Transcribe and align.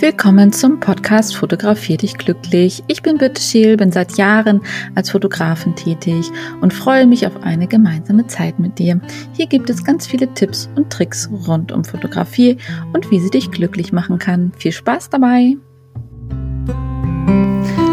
Willkommen 0.00 0.50
zum 0.50 0.80
Podcast 0.80 1.36
Fotografier 1.36 1.98
dich 1.98 2.16
glücklich. 2.16 2.82
Ich 2.86 3.02
bin 3.02 3.18
Birte 3.18 3.42
Scheel, 3.42 3.76
bin 3.76 3.92
seit 3.92 4.16
Jahren 4.16 4.62
als 4.94 5.10
Fotografin 5.10 5.76
tätig 5.76 6.30
und 6.62 6.72
freue 6.72 7.06
mich 7.06 7.26
auf 7.26 7.42
eine 7.42 7.66
gemeinsame 7.66 8.26
Zeit 8.26 8.58
mit 8.58 8.78
dir. 8.78 8.98
Hier 9.34 9.46
gibt 9.46 9.68
es 9.68 9.84
ganz 9.84 10.06
viele 10.06 10.32
Tipps 10.32 10.70
und 10.74 10.90
Tricks 10.90 11.28
rund 11.46 11.70
um 11.70 11.84
Fotografie 11.84 12.56
und 12.94 13.10
wie 13.10 13.20
sie 13.20 13.28
dich 13.28 13.50
glücklich 13.50 13.92
machen 13.92 14.18
kann. 14.18 14.52
Viel 14.56 14.72
Spaß 14.72 15.10
dabei! 15.10 15.58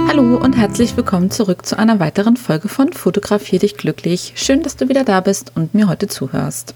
Hallo 0.08 0.38
und 0.38 0.56
herzlich 0.56 0.96
willkommen 0.96 1.30
zurück 1.30 1.66
zu 1.66 1.78
einer 1.78 2.00
weiteren 2.00 2.38
Folge 2.38 2.70
von 2.70 2.94
Fotografier 2.94 3.60
dich 3.60 3.76
glücklich. 3.76 4.32
Schön, 4.38 4.64
dass 4.64 4.78
du 4.78 4.88
wieder 4.88 5.04
da 5.04 5.20
bist 5.20 5.52
und 5.56 5.76
mir 5.76 5.90
heute 5.90 6.08
zuhörst. 6.08 6.74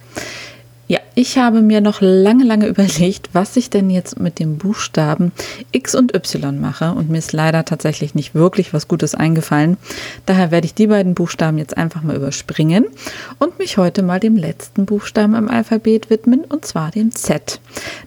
Ja, 0.92 1.00
ich 1.16 1.38
habe 1.38 1.62
mir 1.62 1.80
noch 1.80 2.02
lange, 2.02 2.44
lange 2.44 2.68
überlegt, 2.68 3.30
was 3.32 3.56
ich 3.56 3.70
denn 3.70 3.90
jetzt 3.90 4.20
mit 4.20 4.40
dem 4.40 4.58
Buchstaben 4.58 5.32
X 5.72 5.96
und 5.96 6.14
Y 6.14 6.60
mache 6.60 6.92
und 6.92 7.10
mir 7.10 7.20
ist 7.20 7.32
leider 7.32 7.64
tatsächlich 7.64 8.14
nicht 8.14 8.36
wirklich 8.36 8.74
was 8.74 8.90
Gutes 8.90 9.16
eingefallen. 9.16 9.78
Daher 10.26 10.52
werde 10.52 10.66
ich 10.66 10.74
die 10.74 10.88
beiden 10.88 11.14
Buchstaben 11.16 11.58
jetzt 11.60 11.78
einfach 11.78 12.02
mal 12.02 12.18
überspringen 12.18 12.88
und 13.40 13.58
mich 13.58 13.78
heute 13.78 14.04
mal 14.04 14.20
dem 14.20 14.36
letzten 14.36 14.86
Buchstaben 14.86 15.34
im 15.36 15.48
Alphabet 15.48 16.10
widmen 16.10 16.42
und 16.42 16.66
zwar 16.66 16.92
dem 16.92 17.14
Z. 17.14 17.62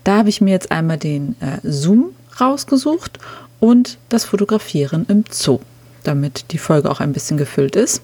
Da 0.05 0.19
habe 0.19 0.29
ich 0.29 0.43
mir 0.43 0.51
jetzt 0.51 0.71
einmal 0.71 0.99
den 0.99 1.37
äh, 1.41 1.61
Zoom 1.63 2.11
rausgesucht 2.39 3.19
und 3.61 3.97
das 4.11 4.27
Fotografieren 4.27 5.07
im 5.09 5.25
Zoo, 5.31 5.61
damit 6.03 6.53
die 6.53 6.59
Folge 6.59 6.91
auch 6.91 7.01
ein 7.01 7.15
bisschen 7.15 7.39
gefüllt 7.39 7.77
ist. 7.77 8.03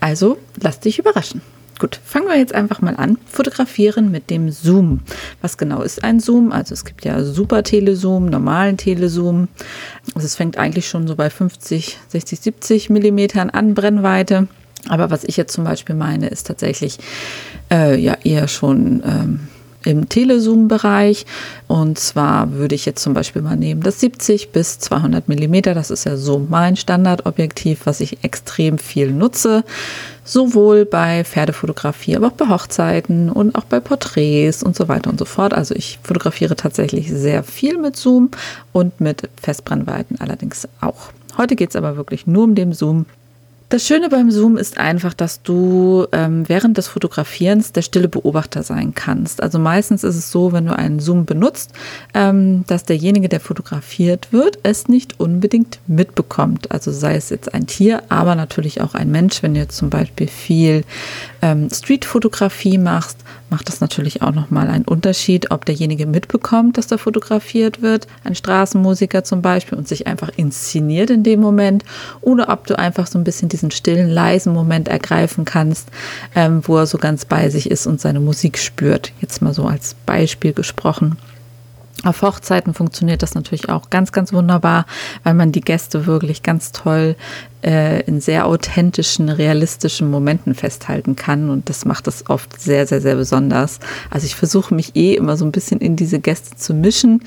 Also 0.00 0.36
lass 0.60 0.80
dich 0.80 0.98
überraschen. 0.98 1.40
Gut, 1.78 2.00
fangen 2.04 2.26
wir 2.26 2.36
jetzt 2.36 2.54
einfach 2.54 2.80
mal 2.80 2.96
an. 2.96 3.18
Fotografieren 3.26 4.10
mit 4.10 4.30
dem 4.30 4.50
Zoom. 4.50 5.00
Was 5.42 5.58
genau 5.58 5.82
ist 5.82 6.02
ein 6.02 6.18
Zoom? 6.18 6.50
Also 6.50 6.74
es 6.74 6.84
gibt 6.84 7.04
ja 7.04 7.22
Super 7.22 7.62
Telezoom, 7.62 8.26
normalen 8.26 8.76
Telezoom. 8.76 9.48
Also 10.14 10.26
es 10.26 10.34
fängt 10.34 10.58
eigentlich 10.58 10.88
schon 10.88 11.06
so 11.06 11.14
bei 11.14 11.30
50, 11.30 11.98
60, 12.08 12.40
70 12.40 12.90
Millimetern 12.90 13.50
an 13.50 13.74
Brennweite. 13.74 14.48
Aber 14.88 15.10
was 15.10 15.22
ich 15.24 15.36
jetzt 15.36 15.52
zum 15.52 15.64
Beispiel 15.64 15.94
meine, 15.94 16.28
ist 16.28 16.48
tatsächlich 16.48 16.98
äh, 17.70 17.96
ja 17.96 18.16
eher 18.24 18.48
schon 18.48 19.02
ähm, 19.04 19.40
im 19.84 20.08
Telezoom-Bereich. 20.08 21.26
Und 21.66 21.98
zwar 21.98 22.52
würde 22.52 22.74
ich 22.74 22.86
jetzt 22.86 23.02
zum 23.02 23.14
Beispiel 23.14 23.42
mal 23.42 23.56
nehmen 23.56 23.82
das 23.82 24.00
70 24.00 24.50
bis 24.50 24.78
200 24.78 25.28
Millimeter. 25.28 25.74
Das 25.74 25.90
ist 25.90 26.04
ja 26.04 26.16
so 26.16 26.44
mein 26.48 26.76
Standardobjektiv, 26.76 27.80
was 27.84 28.00
ich 28.00 28.24
extrem 28.24 28.78
viel 28.78 29.12
nutze. 29.12 29.64
Sowohl 30.24 30.84
bei 30.84 31.24
Pferdefotografie, 31.24 32.16
aber 32.16 32.26
auch 32.26 32.32
bei 32.32 32.48
Hochzeiten 32.48 33.30
und 33.30 33.54
auch 33.54 33.64
bei 33.64 33.80
Porträts 33.80 34.62
und 34.62 34.76
so 34.76 34.88
weiter 34.88 35.08
und 35.08 35.18
so 35.18 35.24
fort. 35.24 35.54
Also 35.54 35.74
ich 35.74 35.98
fotografiere 36.02 36.54
tatsächlich 36.54 37.10
sehr 37.10 37.42
viel 37.42 37.78
mit 37.78 37.96
Zoom 37.96 38.30
und 38.72 39.00
mit 39.00 39.28
Festbrennweiten 39.40 40.20
allerdings 40.20 40.68
auch. 40.80 41.12
Heute 41.38 41.56
geht 41.56 41.70
es 41.70 41.76
aber 41.76 41.96
wirklich 41.96 42.26
nur 42.26 42.44
um 42.44 42.54
den 42.54 42.72
Zoom 42.72 43.06
das 43.70 43.86
Schöne 43.86 44.08
beim 44.08 44.30
Zoom 44.30 44.56
ist 44.56 44.78
einfach, 44.78 45.12
dass 45.12 45.42
du 45.42 46.06
ähm, 46.12 46.48
während 46.48 46.78
des 46.78 46.88
Fotografierens 46.88 47.72
der 47.72 47.82
stille 47.82 48.08
Beobachter 48.08 48.62
sein 48.62 48.94
kannst. 48.94 49.42
Also 49.42 49.58
meistens 49.58 50.04
ist 50.04 50.16
es 50.16 50.32
so, 50.32 50.52
wenn 50.52 50.66
du 50.66 50.76
einen 50.76 51.00
Zoom 51.00 51.26
benutzt, 51.26 51.72
ähm, 52.14 52.64
dass 52.66 52.84
derjenige, 52.84 53.28
der 53.28 53.40
fotografiert 53.40 54.32
wird, 54.32 54.58
es 54.62 54.88
nicht 54.88 55.20
unbedingt 55.20 55.80
mitbekommt. 55.86 56.70
Also 56.72 56.92
sei 56.92 57.16
es 57.16 57.28
jetzt 57.28 57.52
ein 57.52 57.66
Tier, 57.66 58.02
aber 58.08 58.34
natürlich 58.36 58.80
auch 58.80 58.94
ein 58.94 59.10
Mensch. 59.10 59.42
Wenn 59.42 59.52
du 59.52 59.60
jetzt 59.60 59.76
zum 59.76 59.90
Beispiel 59.90 60.28
viel 60.28 60.84
ähm, 61.42 61.68
Streetfotografie 61.70 62.78
machst, 62.78 63.18
macht 63.50 63.68
das 63.68 63.80
natürlich 63.80 64.22
auch 64.22 64.34
nochmal 64.34 64.68
einen 64.68 64.84
Unterschied, 64.84 65.50
ob 65.50 65.64
derjenige 65.64 66.06
mitbekommt, 66.06 66.76
dass 66.76 66.86
da 66.86 66.98
fotografiert 66.98 67.82
wird, 67.82 68.06
ein 68.24 68.34
Straßenmusiker 68.34 69.24
zum 69.24 69.42
Beispiel, 69.42 69.78
und 69.78 69.88
sich 69.88 70.06
einfach 70.06 70.30
inszeniert 70.36 71.10
in 71.10 71.22
dem 71.22 71.40
Moment, 71.40 71.84
oder 72.20 72.48
ob 72.48 72.66
du 72.66 72.78
einfach 72.78 73.06
so 73.06 73.18
ein 73.18 73.24
bisschen 73.24 73.48
diesen 73.48 73.70
stillen, 73.70 74.10
leisen 74.10 74.52
Moment 74.52 74.88
ergreifen 74.88 75.44
kannst, 75.44 75.88
ähm, 76.34 76.62
wo 76.64 76.76
er 76.76 76.86
so 76.86 76.98
ganz 76.98 77.24
bei 77.24 77.48
sich 77.50 77.70
ist 77.70 77.86
und 77.86 78.00
seine 78.00 78.20
Musik 78.20 78.58
spürt. 78.58 79.12
Jetzt 79.20 79.42
mal 79.42 79.54
so 79.54 79.64
als 79.64 79.94
Beispiel 80.06 80.52
gesprochen. 80.52 81.16
Auf 82.04 82.22
Hochzeiten 82.22 82.74
funktioniert 82.74 83.24
das 83.24 83.34
natürlich 83.34 83.68
auch 83.68 83.90
ganz, 83.90 84.12
ganz 84.12 84.32
wunderbar, 84.32 84.86
weil 85.24 85.34
man 85.34 85.50
die 85.50 85.60
Gäste 85.60 86.06
wirklich 86.06 86.44
ganz 86.44 86.70
toll 86.70 87.16
äh, 87.64 88.02
in 88.02 88.20
sehr 88.20 88.46
authentischen, 88.46 89.28
realistischen 89.28 90.08
Momenten 90.08 90.54
festhalten 90.54 91.16
kann. 91.16 91.50
Und 91.50 91.68
das 91.68 91.84
macht 91.84 92.06
es 92.06 92.30
oft 92.30 92.60
sehr, 92.60 92.86
sehr, 92.86 93.00
sehr 93.00 93.16
besonders. 93.16 93.80
Also 94.10 94.26
ich 94.26 94.36
versuche 94.36 94.76
mich 94.76 94.94
eh 94.94 95.14
immer 95.14 95.36
so 95.36 95.44
ein 95.44 95.50
bisschen 95.50 95.80
in 95.80 95.96
diese 95.96 96.20
Gäste 96.20 96.56
zu 96.56 96.72
mischen, 96.72 97.22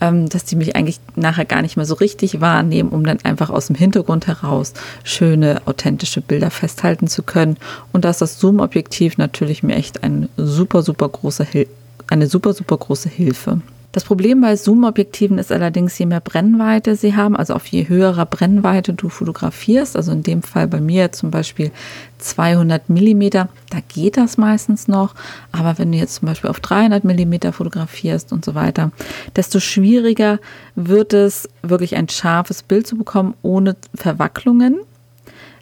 ähm, 0.00 0.28
dass 0.28 0.44
die 0.44 0.56
mich 0.56 0.74
eigentlich 0.74 0.98
nachher 1.14 1.44
gar 1.44 1.62
nicht 1.62 1.76
mehr 1.76 1.86
so 1.86 1.94
richtig 1.94 2.40
wahrnehmen, 2.40 2.88
um 2.88 3.04
dann 3.04 3.18
einfach 3.22 3.50
aus 3.50 3.68
dem 3.68 3.76
Hintergrund 3.76 4.26
heraus 4.26 4.72
schöne, 5.04 5.62
authentische 5.66 6.20
Bilder 6.20 6.50
festhalten 6.50 7.06
zu 7.06 7.22
können. 7.22 7.58
Und 7.92 8.04
da 8.04 8.10
ist 8.10 8.22
das 8.22 8.40
Zoom-Objektiv 8.40 9.18
natürlich 9.18 9.62
mir 9.62 9.76
echt 9.76 10.02
eine 10.02 10.28
super, 10.36 10.82
super 10.82 11.08
große 11.08 11.44
Hilfe. 11.44 11.70
Eine 12.08 12.26
super, 12.26 12.52
super 12.52 12.76
große 12.76 13.08
Hilfe. 13.08 13.60
Das 13.96 14.04
Problem 14.04 14.42
bei 14.42 14.56
Zoom-Objektiven 14.56 15.38
ist 15.38 15.50
allerdings, 15.50 15.98
je 15.98 16.04
mehr 16.04 16.20
Brennweite 16.20 16.96
sie 16.96 17.16
haben, 17.16 17.34
also 17.34 17.54
auf 17.54 17.64
je 17.66 17.88
höherer 17.88 18.26
Brennweite 18.26 18.92
du 18.92 19.08
fotografierst, 19.08 19.96
also 19.96 20.12
in 20.12 20.22
dem 20.22 20.42
Fall 20.42 20.68
bei 20.68 20.82
mir 20.82 21.12
zum 21.12 21.30
Beispiel 21.30 21.70
200 22.18 22.90
Millimeter, 22.90 23.48
da 23.70 23.78
geht 23.88 24.18
das 24.18 24.36
meistens 24.36 24.86
noch, 24.86 25.14
aber 25.50 25.78
wenn 25.78 25.92
du 25.92 25.96
jetzt 25.96 26.16
zum 26.16 26.26
Beispiel 26.28 26.50
auf 26.50 26.60
300 26.60 27.04
Millimeter 27.04 27.54
fotografierst 27.54 28.34
und 28.34 28.44
so 28.44 28.54
weiter, 28.54 28.92
desto 29.34 29.60
schwieriger 29.60 30.40
wird 30.74 31.14
es, 31.14 31.48
wirklich 31.62 31.96
ein 31.96 32.10
scharfes 32.10 32.62
Bild 32.62 32.86
zu 32.86 32.98
bekommen 32.98 33.32
ohne 33.40 33.76
Verwacklungen. 33.94 34.76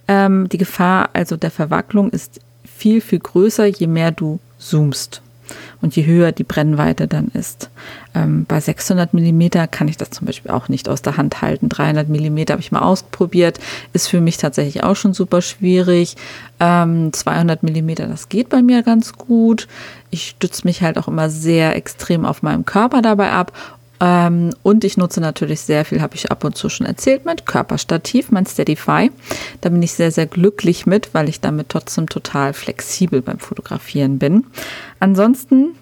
Ähm, 0.09 0.49
die 0.49 0.59
Gefahr 0.59 1.11
also 1.13 1.37
der 1.37 1.53
Verwacklung 1.53 2.11
ist 2.11 2.41
viel, 2.65 3.01
viel 3.01 3.21
größer, 3.21 3.67
je 3.67 3.87
mehr 3.87 4.11
du 4.11 4.41
zoomst 4.59 5.23
und 5.83 5.97
je 5.97 6.07
höher 6.07 6.33
die 6.33 6.45
Brennweite 6.45 7.07
dann 7.07 7.29
ist. 7.29 7.71
Ähm, 8.15 8.45
bei 8.47 8.61
600 8.61 9.15
Millimeter 9.15 9.67
kann 9.67 9.89
ich 9.89 9.97
das 9.97 10.11
zum 10.11 10.27
Beispiel 10.27 10.51
auch 10.51 10.69
nicht 10.69 10.89
aus 10.89 11.03
der 11.03 11.17
Hand 11.17 11.43
halten. 11.43 11.69
300 11.69 12.09
Millimeter 12.09 12.53
habe 12.53 12.63
ich 12.63 12.73
mal 12.73 12.81
ausprobiert, 12.81 13.59
ist 13.93 14.09
für 14.09 14.21
mich 14.21 14.37
tatsächlich 14.37 14.83
auch 14.83 14.97
schon 14.97 15.15
super 15.15 15.43
schwierig. 15.43 16.17
Ähm, 16.61 17.13
200 17.13 17.63
Millimeter, 17.63 18.07
das 18.07 18.29
geht 18.29 18.49
bei 18.49 18.63
mir 18.63 18.83
ganz 18.83 19.15
gut. 19.15 19.69
Ich 20.11 20.29
stütze 20.29 20.67
mich 20.67 20.83
halt 20.83 20.99
auch 20.99 21.09
immer 21.09 21.29
sehr 21.29 21.77
extrem 21.77 22.25
auf 22.25 22.43
meinem 22.43 22.65
Körper 22.65 23.03
dabei 23.03 23.33
ab 23.33 23.53
ähm, 24.01 24.51
und 24.63 24.85
ich 24.85 24.97
nutze 24.97 25.21
natürlich 25.21 25.61
sehr 25.61 25.85
viel, 25.85 26.01
habe 26.01 26.17
ich 26.17 26.31
ab 26.31 26.45
und 26.45 26.57
zu 26.57 26.69
schon 26.69 26.87
erzählt, 26.87 27.25
mein 27.25 27.45
Körperstativ, 27.45 28.31
mein 28.31 28.47
Steadify. 28.47 29.11
Da 29.61 29.69
bin 29.69 29.83
ich 29.83 29.93
sehr, 29.93 30.11
sehr 30.11 30.27
glücklich 30.27 30.87
mit, 30.87 31.15
weil 31.15 31.29
ich 31.29 31.41
damit 31.41 31.69
trotzdem 31.69 32.09
total 32.09 32.53
flexibel 32.53 33.23
beim 33.23 33.39
Fotografieren 33.39 34.19
bin. 34.19 34.47
Ansonsten 35.01 35.77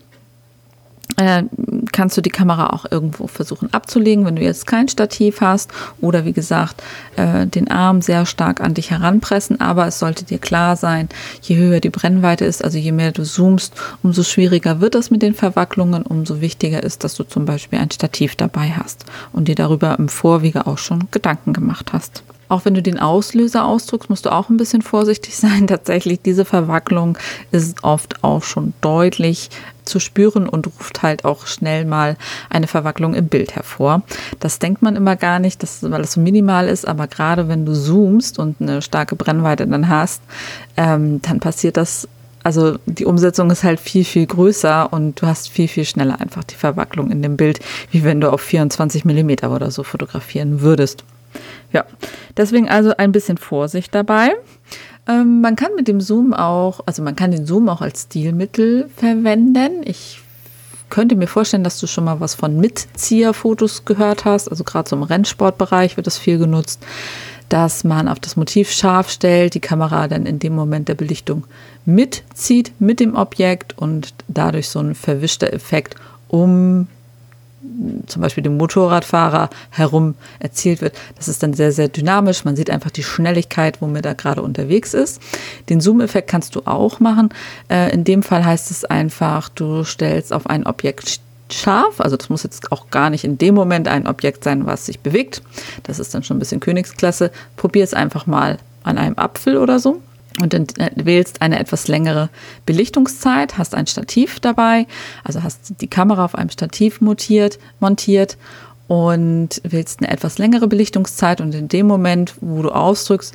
äh, 1.26 1.44
kannst 1.92 2.16
du 2.16 2.20
die 2.20 2.30
Kamera 2.30 2.70
auch 2.70 2.86
irgendwo 2.90 3.26
versuchen 3.26 3.72
abzulegen, 3.72 4.24
wenn 4.24 4.36
du 4.36 4.42
jetzt 4.42 4.66
kein 4.66 4.88
Stativ 4.88 5.40
hast 5.40 5.70
oder 6.00 6.24
wie 6.24 6.32
gesagt 6.32 6.82
äh, 7.16 7.46
den 7.46 7.70
Arm 7.70 8.02
sehr 8.02 8.26
stark 8.26 8.60
an 8.60 8.74
dich 8.74 8.90
heranpressen. 8.90 9.60
Aber 9.60 9.86
es 9.86 9.98
sollte 9.98 10.24
dir 10.24 10.38
klar 10.38 10.76
sein, 10.76 11.08
je 11.42 11.56
höher 11.56 11.80
die 11.80 11.90
Brennweite 11.90 12.44
ist, 12.44 12.64
also 12.64 12.78
je 12.78 12.92
mehr 12.92 13.12
du 13.12 13.24
zoomst, 13.24 13.74
umso 14.02 14.22
schwieriger 14.22 14.80
wird 14.80 14.94
das 14.94 15.10
mit 15.10 15.22
den 15.22 15.34
Verwacklungen, 15.34 16.02
umso 16.02 16.40
wichtiger 16.40 16.82
ist, 16.82 17.04
dass 17.04 17.14
du 17.14 17.24
zum 17.24 17.44
Beispiel 17.44 17.78
ein 17.78 17.90
Stativ 17.90 18.36
dabei 18.36 18.70
hast 18.70 19.04
und 19.32 19.48
dir 19.48 19.54
darüber 19.54 19.98
im 19.98 20.08
Vorwege 20.08 20.66
auch 20.66 20.78
schon 20.78 21.08
Gedanken 21.10 21.52
gemacht 21.52 21.92
hast. 21.92 22.22
Auch 22.52 22.66
wenn 22.66 22.74
du 22.74 22.82
den 22.82 22.98
Auslöser 22.98 23.64
ausdrückst, 23.64 24.10
musst 24.10 24.26
du 24.26 24.30
auch 24.30 24.50
ein 24.50 24.58
bisschen 24.58 24.82
vorsichtig 24.82 25.36
sein. 25.38 25.66
Tatsächlich, 25.66 26.20
diese 26.20 26.44
Verwacklung 26.44 27.16
ist 27.50 27.82
oft 27.82 28.22
auch 28.22 28.42
schon 28.42 28.74
deutlich 28.82 29.48
zu 29.86 29.98
spüren 29.98 30.46
und 30.46 30.66
ruft 30.66 31.02
halt 31.02 31.24
auch 31.24 31.46
schnell 31.46 31.86
mal 31.86 32.18
eine 32.50 32.66
Verwacklung 32.66 33.14
im 33.14 33.28
Bild 33.28 33.56
hervor. 33.56 34.02
Das 34.38 34.58
denkt 34.58 34.82
man 34.82 34.96
immer 34.96 35.16
gar 35.16 35.38
nicht, 35.38 35.62
dass, 35.62 35.90
weil 35.90 36.02
es 36.02 36.12
so 36.12 36.20
minimal 36.20 36.68
ist, 36.68 36.86
aber 36.86 37.06
gerade 37.06 37.48
wenn 37.48 37.64
du 37.64 37.72
zoomst 37.72 38.38
und 38.38 38.60
eine 38.60 38.82
starke 38.82 39.16
Brennweite 39.16 39.66
dann 39.66 39.88
hast, 39.88 40.20
ähm, 40.76 41.22
dann 41.22 41.40
passiert 41.40 41.78
das 41.78 42.06
also 42.44 42.76
die 42.86 43.06
Umsetzung 43.06 43.52
ist 43.52 43.62
halt 43.62 43.78
viel, 43.78 44.04
viel 44.04 44.26
größer 44.26 44.92
und 44.92 45.22
du 45.22 45.28
hast 45.28 45.48
viel, 45.48 45.68
viel 45.68 45.84
schneller 45.84 46.20
einfach 46.20 46.42
die 46.42 46.56
Verwacklung 46.56 47.12
in 47.12 47.22
dem 47.22 47.36
Bild, 47.36 47.60
wie 47.92 48.02
wenn 48.02 48.20
du 48.20 48.32
auf 48.32 48.40
24 48.40 49.04
Millimeter 49.04 49.52
oder 49.52 49.70
so 49.70 49.84
fotografieren 49.84 50.60
würdest. 50.60 51.04
Ja, 51.72 51.84
deswegen 52.36 52.68
also 52.68 52.96
ein 52.96 53.12
bisschen 53.12 53.38
Vorsicht 53.38 53.94
dabei. 53.94 54.32
Ähm, 55.08 55.40
man 55.40 55.56
kann 55.56 55.74
mit 55.74 55.88
dem 55.88 56.00
Zoom 56.00 56.32
auch, 56.32 56.80
also 56.86 57.02
man 57.02 57.16
kann 57.16 57.32
den 57.32 57.46
Zoom 57.46 57.68
auch 57.68 57.80
als 57.80 58.02
Stilmittel 58.02 58.88
verwenden. 58.96 59.82
Ich 59.84 60.20
könnte 60.90 61.16
mir 61.16 61.26
vorstellen, 61.26 61.64
dass 61.64 61.80
du 61.80 61.86
schon 61.86 62.04
mal 62.04 62.20
was 62.20 62.34
von 62.34 62.58
Mitzieherfotos 62.60 63.84
gehört 63.84 64.24
hast. 64.24 64.48
Also 64.48 64.62
gerade 64.62 64.88
so 64.88 64.94
im 64.94 65.02
Rennsportbereich 65.02 65.96
wird 65.96 66.06
das 66.06 66.18
viel 66.18 66.38
genutzt, 66.38 66.84
dass 67.48 67.82
man 67.82 68.08
auf 68.08 68.20
das 68.20 68.36
Motiv 68.36 68.70
scharf 68.70 69.10
stellt, 69.10 69.54
die 69.54 69.60
Kamera 69.60 70.06
dann 70.06 70.26
in 70.26 70.38
dem 70.38 70.54
Moment 70.54 70.88
der 70.88 70.94
Belichtung 70.94 71.44
mitzieht 71.84 72.72
mit 72.78 73.00
dem 73.00 73.16
Objekt 73.16 73.76
und 73.78 74.14
dadurch 74.28 74.68
so 74.68 74.78
ein 74.78 74.94
verwischter 74.94 75.52
Effekt 75.52 75.96
um 76.28 76.86
zum 78.12 78.22
Beispiel 78.22 78.42
dem 78.42 78.56
Motorradfahrer 78.56 79.50
herum 79.70 80.14
erzielt 80.38 80.80
wird. 80.80 80.96
Das 81.16 81.28
ist 81.28 81.42
dann 81.42 81.54
sehr, 81.54 81.72
sehr 81.72 81.88
dynamisch. 81.88 82.44
Man 82.44 82.56
sieht 82.56 82.70
einfach 82.70 82.90
die 82.90 83.02
Schnelligkeit, 83.02 83.80
womit 83.80 84.06
er 84.06 84.14
gerade 84.14 84.42
unterwegs 84.42 84.94
ist. 84.94 85.20
Den 85.68 85.80
Zoom-Effekt 85.80 86.28
kannst 86.28 86.54
du 86.54 86.62
auch 86.64 87.00
machen. 87.00 87.30
Äh, 87.68 87.92
in 87.92 88.04
dem 88.04 88.22
Fall 88.22 88.44
heißt 88.44 88.70
es 88.70 88.84
einfach, 88.84 89.48
du 89.48 89.84
stellst 89.84 90.32
auf 90.32 90.46
ein 90.46 90.66
Objekt 90.66 91.20
scharf. 91.50 92.00
Also 92.00 92.16
das 92.16 92.28
muss 92.28 92.42
jetzt 92.42 92.72
auch 92.72 92.90
gar 92.90 93.10
nicht 93.10 93.24
in 93.24 93.38
dem 93.38 93.54
Moment 93.54 93.88
ein 93.88 94.06
Objekt 94.06 94.44
sein, 94.44 94.66
was 94.66 94.86
sich 94.86 95.00
bewegt. 95.00 95.42
Das 95.82 95.98
ist 95.98 96.14
dann 96.14 96.22
schon 96.22 96.36
ein 96.36 96.40
bisschen 96.40 96.60
Königsklasse. 96.60 97.30
Probier 97.56 97.84
es 97.84 97.94
einfach 97.94 98.26
mal 98.26 98.58
an 98.84 98.98
einem 98.98 99.18
Apfel 99.18 99.56
oder 99.56 99.78
so 99.78 100.00
und 100.40 100.54
äh, 100.54 100.90
wählst 100.96 101.42
eine 101.42 101.58
etwas 101.58 101.88
längere 101.88 102.30
Belichtungszeit, 102.66 103.58
hast 103.58 103.74
ein 103.74 103.86
Stativ 103.86 104.40
dabei, 104.40 104.86
also 105.24 105.42
hast 105.42 105.80
die 105.80 105.88
Kamera 105.88 106.24
auf 106.24 106.34
einem 106.34 106.50
Stativ 106.50 107.00
montiert, 107.00 107.58
montiert 107.80 108.36
und 108.88 109.60
wählst 109.64 110.00
eine 110.00 110.10
etwas 110.10 110.38
längere 110.38 110.68
Belichtungszeit 110.68 111.40
und 111.40 111.54
in 111.54 111.68
dem 111.68 111.86
Moment, 111.86 112.34
wo 112.40 112.62
du 112.62 112.70
ausdrückst, 112.70 113.34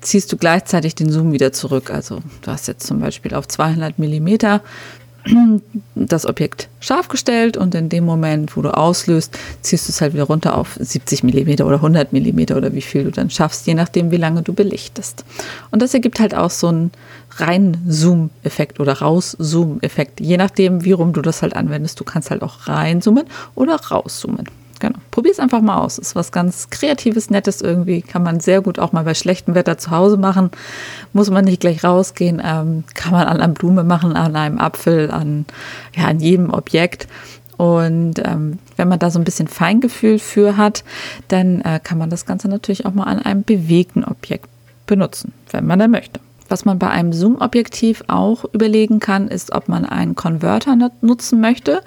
ziehst 0.00 0.32
du 0.32 0.36
gleichzeitig 0.36 0.94
den 0.94 1.10
Zoom 1.10 1.32
wieder 1.32 1.52
zurück. 1.52 1.90
Also 1.90 2.20
du 2.42 2.50
hast 2.50 2.68
jetzt 2.68 2.86
zum 2.86 3.00
Beispiel 3.00 3.34
auf 3.34 3.48
200 3.48 3.98
Millimeter 3.98 4.62
das 5.94 6.26
Objekt 6.26 6.68
scharf 6.80 7.08
gestellt 7.08 7.56
und 7.56 7.74
in 7.74 7.88
dem 7.88 8.04
Moment, 8.04 8.56
wo 8.56 8.62
du 8.62 8.76
auslöst, 8.76 9.38
ziehst 9.62 9.88
du 9.88 9.92
es 9.92 10.00
halt 10.00 10.12
wieder 10.12 10.24
runter 10.24 10.56
auf 10.56 10.76
70 10.78 11.22
mm 11.22 11.62
oder 11.62 11.76
100 11.76 12.12
mm 12.12 12.54
oder 12.54 12.74
wie 12.74 12.82
viel 12.82 13.04
du 13.04 13.10
dann 13.10 13.30
schaffst, 13.30 13.66
je 13.66 13.74
nachdem, 13.74 14.10
wie 14.10 14.16
lange 14.16 14.42
du 14.42 14.52
belichtest. 14.52 15.24
Und 15.70 15.80
das 15.80 15.94
ergibt 15.94 16.20
halt 16.20 16.34
auch 16.34 16.50
so 16.50 16.68
einen 16.68 16.90
Rein-Zoom-Effekt 17.36 18.80
oder 18.80 19.00
Raus-Zoom-Effekt, 19.00 20.20
je 20.20 20.36
nachdem, 20.36 20.84
wie 20.84 20.92
rum 20.92 21.12
du 21.12 21.22
das 21.22 21.42
halt 21.42 21.56
anwendest. 21.56 21.98
Du 21.98 22.04
kannst 22.04 22.30
halt 22.30 22.42
auch 22.42 22.68
reinzoomen 22.68 23.24
oder 23.54 23.76
rauszoomen. 23.76 24.46
Genau. 24.84 24.98
Probier 25.10 25.32
es 25.32 25.38
einfach 25.40 25.62
mal 25.62 25.78
aus. 25.78 25.96
Ist 25.96 26.14
was 26.14 26.30
ganz 26.30 26.68
Kreatives, 26.68 27.30
Nettes 27.30 27.62
irgendwie. 27.62 28.02
Kann 28.02 28.22
man 28.22 28.40
sehr 28.40 28.60
gut 28.60 28.78
auch 28.78 28.92
mal 28.92 29.04
bei 29.04 29.14
schlechtem 29.14 29.54
Wetter 29.54 29.78
zu 29.78 29.90
Hause 29.90 30.18
machen. 30.18 30.50
Muss 31.14 31.30
man 31.30 31.46
nicht 31.46 31.60
gleich 31.60 31.82
rausgehen. 31.82 32.42
Ähm, 32.44 32.84
kann 32.92 33.12
man 33.12 33.26
an 33.26 33.40
einer 33.40 33.54
Blume 33.54 33.82
machen, 33.82 34.14
an 34.14 34.36
einem 34.36 34.58
Apfel, 34.58 35.10
an, 35.10 35.46
ja, 35.96 36.04
an 36.04 36.20
jedem 36.20 36.52
Objekt. 36.52 37.08
Und 37.56 38.18
ähm, 38.26 38.58
wenn 38.76 38.88
man 38.88 38.98
da 38.98 39.10
so 39.10 39.18
ein 39.18 39.24
bisschen 39.24 39.48
Feingefühl 39.48 40.18
für 40.18 40.58
hat, 40.58 40.84
dann 41.28 41.62
äh, 41.62 41.80
kann 41.82 41.96
man 41.96 42.10
das 42.10 42.26
Ganze 42.26 42.48
natürlich 42.48 42.84
auch 42.84 42.92
mal 42.92 43.04
an 43.04 43.20
einem 43.20 43.42
bewegten 43.42 44.04
Objekt 44.04 44.50
benutzen, 44.86 45.32
wenn 45.50 45.66
man 45.66 45.78
da 45.78 45.88
möchte. 45.88 46.20
Was 46.48 46.64
man 46.64 46.78
bei 46.78 46.90
einem 46.90 47.12
Zoom-Objektiv 47.12 48.04
auch 48.08 48.44
überlegen 48.52 49.00
kann, 49.00 49.28
ist, 49.28 49.52
ob 49.52 49.68
man 49.68 49.84
einen 49.84 50.14
Konverter 50.14 50.76
nutzen 51.00 51.40
möchte. 51.40 51.82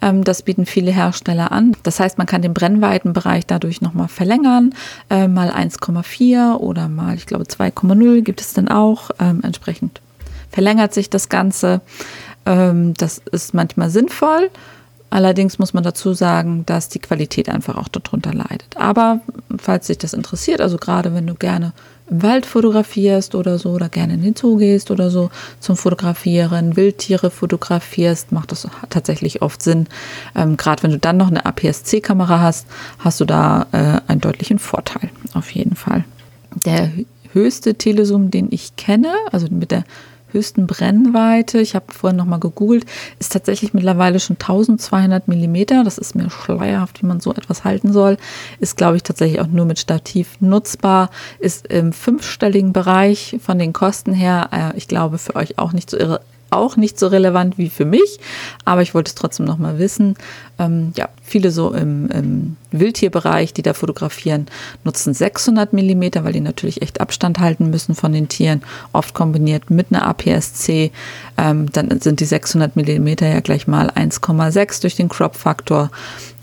Ähm, 0.00 0.24
das 0.24 0.42
bieten 0.42 0.66
viele 0.66 0.90
Hersteller 0.90 1.52
an. 1.52 1.76
Das 1.82 1.98
heißt, 1.98 2.18
man 2.18 2.26
kann 2.26 2.42
den 2.42 2.54
Brennweitenbereich 2.54 3.46
dadurch 3.46 3.80
nochmal 3.80 4.08
verlängern, 4.08 4.74
äh, 5.08 5.28
mal 5.28 5.50
1,4 5.50 6.58
oder 6.58 6.88
mal, 6.88 7.14
ich 7.14 7.26
glaube, 7.26 7.44
2,0 7.44 8.22
gibt 8.22 8.40
es 8.40 8.52
dann 8.52 8.68
auch. 8.68 9.10
Ähm, 9.18 9.40
entsprechend 9.42 10.00
verlängert 10.50 10.92
sich 10.92 11.08
das 11.08 11.28
Ganze. 11.28 11.80
Ähm, 12.44 12.94
das 12.94 13.18
ist 13.30 13.54
manchmal 13.54 13.90
sinnvoll. 13.90 14.50
Allerdings 15.12 15.58
muss 15.58 15.74
man 15.74 15.84
dazu 15.84 16.14
sagen, 16.14 16.64
dass 16.64 16.88
die 16.88 16.98
Qualität 16.98 17.50
einfach 17.50 17.76
auch 17.76 17.88
darunter 17.88 18.32
leidet. 18.32 18.78
Aber 18.78 19.20
falls 19.58 19.86
sich 19.86 19.98
das 19.98 20.14
interessiert, 20.14 20.62
also 20.62 20.78
gerade 20.78 21.14
wenn 21.14 21.26
du 21.26 21.34
gerne 21.34 21.74
Wald 22.08 22.46
fotografierst 22.46 23.34
oder 23.34 23.58
so 23.58 23.70
oder 23.70 23.88
gerne 23.88 24.14
in 24.14 24.22
den 24.22 24.36
Zoo 24.36 24.56
gehst 24.56 24.90
oder 24.90 25.10
so 25.10 25.30
zum 25.60 25.76
Fotografieren, 25.76 26.76
Wildtiere 26.76 27.30
fotografierst, 27.30 28.32
macht 28.32 28.52
das 28.52 28.68
tatsächlich 28.90 29.42
oft 29.42 29.62
Sinn. 29.62 29.86
Ähm, 30.34 30.56
Gerade 30.56 30.82
wenn 30.82 30.90
du 30.90 30.98
dann 30.98 31.16
noch 31.16 31.28
eine 31.28 31.46
APS-C-Kamera 31.46 32.40
hast, 32.40 32.66
hast 32.98 33.20
du 33.20 33.24
da 33.24 33.66
äh, 33.72 34.10
einen 34.10 34.20
deutlichen 34.20 34.58
Vorteil 34.58 35.10
auf 35.34 35.50
jeden 35.50 35.76
Fall. 35.76 36.04
Der 36.64 36.90
höchste 37.32 37.74
Telezoom, 37.74 38.30
den 38.30 38.48
ich 38.50 38.76
kenne, 38.76 39.14
also 39.30 39.46
mit 39.50 39.70
der 39.70 39.84
höchsten 40.32 40.66
Brennweite, 40.66 41.60
ich 41.60 41.74
habe 41.74 41.92
vorhin 41.92 42.16
nochmal 42.16 42.40
gegoogelt, 42.40 42.86
ist 43.18 43.32
tatsächlich 43.32 43.74
mittlerweile 43.74 44.20
schon 44.20 44.36
1200 44.36 45.28
Millimeter. 45.28 45.84
Das 45.84 45.98
ist 45.98 46.14
mir 46.14 46.30
schleierhaft, 46.30 47.02
wie 47.02 47.06
man 47.06 47.20
so 47.20 47.32
etwas 47.32 47.64
halten 47.64 47.92
soll. 47.92 48.16
Ist, 48.60 48.76
glaube 48.76 48.96
ich, 48.96 49.02
tatsächlich 49.02 49.40
auch 49.40 49.46
nur 49.46 49.64
mit 49.64 49.78
Stativ 49.78 50.40
nutzbar. 50.40 51.10
Ist 51.38 51.66
im 51.66 51.92
fünfstelligen 51.92 52.72
Bereich 52.72 53.38
von 53.44 53.58
den 53.58 53.72
Kosten 53.72 54.12
her, 54.12 54.48
äh, 54.52 54.76
ich 54.76 54.88
glaube, 54.88 55.18
für 55.18 55.36
euch 55.36 55.58
auch 55.58 55.72
nicht 55.72 55.90
so 55.90 55.98
irre 55.98 56.20
auch 56.52 56.76
nicht 56.76 56.98
so 56.98 57.06
relevant 57.06 57.58
wie 57.58 57.70
für 57.70 57.84
mich, 57.84 58.18
aber 58.64 58.82
ich 58.82 58.94
wollte 58.94 59.08
es 59.08 59.14
trotzdem 59.14 59.46
noch 59.46 59.58
mal 59.58 59.78
wissen. 59.78 60.16
Ähm, 60.58 60.92
ja, 60.96 61.08
viele 61.22 61.50
so 61.50 61.72
im, 61.72 62.08
im, 62.10 62.56
Wildtierbereich, 62.70 63.52
die 63.52 63.62
da 63.62 63.74
fotografieren, 63.74 64.46
nutzen 64.84 65.12
600 65.12 65.72
mm, 65.72 66.02
weil 66.22 66.32
die 66.32 66.40
natürlich 66.40 66.80
echt 66.80 67.00
Abstand 67.00 67.38
halten 67.38 67.68
müssen 67.68 67.94
von 67.94 68.12
den 68.12 68.28
Tieren, 68.28 68.62
oft 68.92 69.14
kombiniert 69.14 69.70
mit 69.70 69.88
einer 69.90 70.06
APS-C. 70.06 70.90
Ähm, 71.36 71.70
dann 71.72 72.00
sind 72.00 72.20
die 72.20 72.24
600 72.24 72.76
mm 72.76 73.08
ja 73.20 73.40
gleich 73.40 73.66
mal 73.66 73.90
1,6 73.90 74.80
durch 74.80 74.96
den 74.96 75.08
Crop-Faktor 75.08 75.90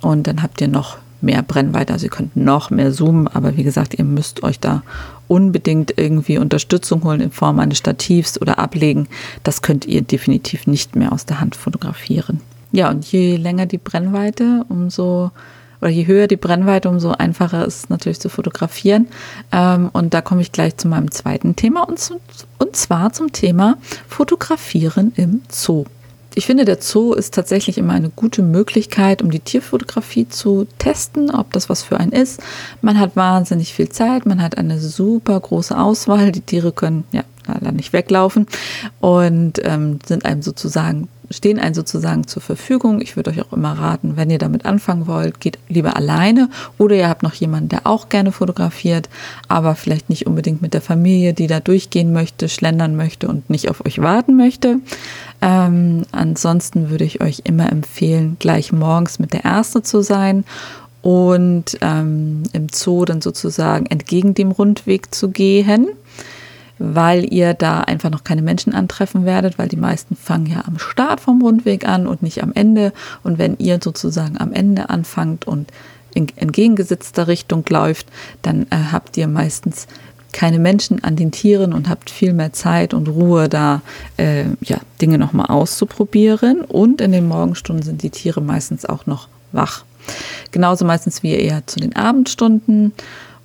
und 0.01 0.27
dann 0.27 0.43
habt 0.43 0.61
ihr 0.61 0.67
noch 0.67 0.97
mehr 1.21 1.41
Brennweite, 1.41 1.93
also 1.93 2.05
ihr 2.05 2.11
könnt 2.11 2.35
noch 2.35 2.69
mehr 2.69 2.91
zoomen, 2.91 3.27
aber 3.27 3.57
wie 3.57 3.63
gesagt, 3.63 3.93
ihr 3.97 4.05
müsst 4.05 4.43
euch 4.43 4.59
da 4.59 4.83
unbedingt 5.27 5.93
irgendwie 5.97 6.37
Unterstützung 6.37 7.03
holen 7.03 7.21
in 7.21 7.31
Form 7.31 7.59
eines 7.59 7.77
Stativs 7.77 8.41
oder 8.41 8.59
ablegen. 8.59 9.07
Das 9.43 9.61
könnt 9.61 9.85
ihr 9.85 10.01
definitiv 10.01 10.67
nicht 10.67 10.95
mehr 10.95 11.13
aus 11.13 11.25
der 11.25 11.39
Hand 11.39 11.55
fotografieren. 11.55 12.41
Ja, 12.71 12.89
und 12.89 13.05
je 13.05 13.35
länger 13.35 13.65
die 13.65 13.77
Brennweite, 13.77 14.65
umso 14.69 15.31
oder 15.81 15.89
je 15.89 16.07
höher 16.07 16.27
die 16.27 16.35
Brennweite, 16.35 16.89
umso 16.89 17.11
einfacher 17.11 17.65
ist 17.65 17.83
es 17.83 17.89
natürlich 17.89 18.19
zu 18.19 18.29
fotografieren. 18.29 19.07
Ähm, 19.51 19.89
und 19.93 20.13
da 20.13 20.21
komme 20.21 20.41
ich 20.41 20.51
gleich 20.51 20.75
zu 20.77 20.87
meinem 20.87 21.09
zweiten 21.11 21.55
Thema 21.55 21.87
und, 21.87 21.99
zu, 21.99 22.19
und 22.57 22.75
zwar 22.75 23.13
zum 23.13 23.31
Thema 23.31 23.77
Fotografieren 24.07 25.13
im 25.15 25.41
Zoo. 25.49 25.85
Ich 26.39 26.45
finde, 26.45 26.63
der 26.63 26.81
Zoo 26.81 27.11
ist 27.11 27.33
tatsächlich 27.33 27.77
immer 27.77 27.91
eine 27.91 28.07
gute 28.07 28.41
Möglichkeit, 28.41 29.21
um 29.21 29.29
die 29.29 29.41
Tierfotografie 29.41 30.29
zu 30.29 30.67
testen, 30.77 31.31
ob 31.31 31.51
das 31.51 31.67
was 31.67 31.83
für 31.83 31.99
einen 31.99 32.13
ist. 32.13 32.41
Man 32.81 32.97
hat 32.97 33.17
wahnsinnig 33.17 33.73
viel 33.73 33.89
Zeit, 33.89 34.25
man 34.25 34.41
hat 34.41 34.57
eine 34.57 34.79
super 34.79 35.37
große 35.37 35.77
Auswahl. 35.77 36.31
Die 36.31 36.39
Tiere 36.39 36.71
können 36.71 37.03
ja 37.11 37.25
leider 37.45 37.73
nicht 37.73 37.91
weglaufen 37.91 38.47
und 39.01 39.59
ähm, 39.65 39.99
sind 40.05 40.23
einem 40.23 40.41
sozusagen 40.41 41.09
stehen 41.31 41.59
einem 41.59 41.73
sozusagen 41.73 42.27
zur 42.27 42.41
Verfügung. 42.41 43.01
Ich 43.01 43.15
würde 43.15 43.31
euch 43.31 43.41
auch 43.41 43.53
immer 43.53 43.73
raten, 43.73 44.15
wenn 44.15 44.29
ihr 44.29 44.37
damit 44.39 44.65
anfangen 44.65 45.07
wollt, 45.07 45.39
geht 45.39 45.59
lieber 45.67 45.95
alleine 45.95 46.49
oder 46.77 46.95
ihr 46.95 47.09
habt 47.09 47.23
noch 47.23 47.33
jemanden, 47.33 47.69
der 47.69 47.85
auch 47.85 48.09
gerne 48.09 48.31
fotografiert, 48.31 49.09
aber 49.47 49.75
vielleicht 49.75 50.09
nicht 50.09 50.27
unbedingt 50.27 50.61
mit 50.61 50.73
der 50.73 50.81
Familie, 50.81 51.33
die 51.33 51.47
da 51.47 51.59
durchgehen 51.59 52.13
möchte, 52.13 52.49
schlendern 52.49 52.95
möchte 52.95 53.27
und 53.27 53.49
nicht 53.49 53.69
auf 53.69 53.85
euch 53.85 53.99
warten 53.99 54.35
möchte. 54.35 54.79
Ähm, 55.41 56.05
ansonsten 56.11 56.89
würde 56.89 57.05
ich 57.05 57.21
euch 57.21 57.41
immer 57.45 57.71
empfehlen, 57.71 58.37
gleich 58.39 58.71
morgens 58.71 59.19
mit 59.19 59.33
der 59.33 59.45
Erste 59.45 59.81
zu 59.81 60.01
sein 60.01 60.43
und 61.01 61.77
ähm, 61.81 62.43
im 62.51 62.67
Zoo 62.73 63.05
dann 63.05 63.21
sozusagen 63.21 63.85
entgegen 63.85 64.33
dem 64.33 64.51
Rundweg 64.51 65.13
zu 65.13 65.29
gehen, 65.29 65.87
weil 66.79 67.31
ihr 67.31 67.53
da 67.53 67.81
einfach 67.81 68.09
noch 68.09 68.23
keine 68.23 68.41
Menschen 68.41 68.73
antreffen 68.73 69.25
werdet, 69.25 69.59
weil 69.59 69.67
die 69.67 69.75
meisten 69.75 70.15
fangen 70.15 70.47
ja 70.47 70.63
am 70.65 70.79
Start 70.79 71.19
vom 71.19 71.41
Rundweg 71.41 71.87
an 71.87 72.07
und 72.07 72.23
nicht 72.23 72.41
am 72.41 72.53
Ende. 72.53 72.93
Und 73.21 73.37
wenn 73.37 73.57
ihr 73.57 73.79
sozusagen 73.83 74.39
am 74.39 74.53
Ende 74.53 74.89
anfangt 74.89 75.45
und 75.45 75.69
in 76.15 76.27
entgegengesetzter 76.35 77.27
Richtung 77.27 77.63
läuft, 77.69 78.07
dann 78.41 78.63
äh, 78.71 78.77
habt 78.91 79.15
ihr 79.17 79.27
meistens 79.27 79.87
keine 80.31 80.59
Menschen 80.59 81.03
an 81.03 81.15
den 81.15 81.31
Tieren 81.31 81.73
und 81.73 81.89
habt 81.89 82.09
viel 82.09 82.33
mehr 82.33 82.53
Zeit 82.53 82.93
und 82.93 83.07
Ruhe, 83.07 83.49
da 83.49 83.81
äh, 84.17 84.45
ja, 84.61 84.77
Dinge 85.01 85.17
nochmal 85.17 85.47
auszuprobieren. 85.47 86.61
Und 86.61 87.01
in 87.01 87.11
den 87.11 87.27
Morgenstunden 87.27 87.83
sind 87.83 88.03
die 88.03 88.09
Tiere 88.09 88.41
meistens 88.41 88.85
auch 88.85 89.05
noch 89.05 89.27
wach. 89.51 89.83
Genauso 90.51 90.85
meistens 90.85 91.23
wie 91.23 91.33
eher 91.33 91.65
zu 91.67 91.79
den 91.79 91.95
Abendstunden. 91.95 92.93